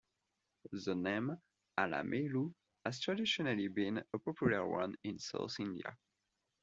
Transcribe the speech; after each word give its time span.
The 0.71 0.95
name 0.95 1.37
Alamelu 1.79 2.55
has 2.83 2.99
traditionally 2.99 3.67
been 3.67 3.99
a 4.11 4.17
popular 4.17 4.67
one 4.67 4.95
in 5.03 5.19
South 5.19 5.59
India. 5.59 5.95